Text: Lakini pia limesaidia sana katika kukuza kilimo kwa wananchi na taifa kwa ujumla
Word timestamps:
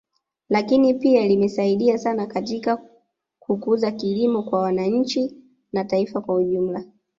Lakini 0.49 0.93
pia 0.93 1.27
limesaidia 1.27 1.97
sana 1.97 2.27
katika 2.27 2.81
kukuza 3.39 3.91
kilimo 3.91 4.43
kwa 4.43 4.61
wananchi 4.61 5.35
na 5.73 5.85
taifa 5.85 6.21
kwa 6.21 6.35
ujumla 6.35 6.85